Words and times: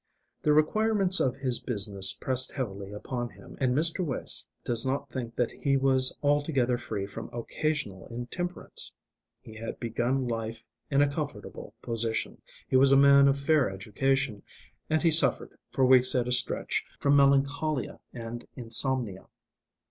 The 0.41 0.51
requirements 0.51 1.19
of 1.19 1.35
his 1.35 1.59
business 1.61 2.11
pressed 2.11 2.51
heavily 2.53 2.91
upon 2.91 3.29
him, 3.29 3.55
and 3.61 3.75
Mr. 3.77 4.03
Wace 4.03 4.47
does 4.63 4.83
not 4.83 5.11
think 5.11 5.35
that 5.35 5.51
he 5.51 5.77
was 5.77 6.17
altogether 6.23 6.79
free 6.79 7.05
from 7.05 7.29
occasional 7.31 8.07
intemperance. 8.07 8.95
He 9.41 9.53
had 9.57 9.79
begun 9.79 10.27
life 10.27 10.65
in 10.89 11.03
a 11.03 11.07
comfortable 11.07 11.75
position, 11.83 12.41
he 12.67 12.77
was 12.77 12.91
a 12.91 12.97
man 12.97 13.27
of 13.27 13.37
fair 13.39 13.69
education, 13.69 14.41
and 14.89 15.03
he 15.03 15.11
suffered, 15.11 15.55
for 15.69 15.85
weeks 15.85 16.15
at 16.15 16.27
a 16.27 16.31
stretch, 16.31 16.83
from 16.99 17.15
melancholia 17.15 17.99
and 18.11 18.47
insomnia. 18.55 19.27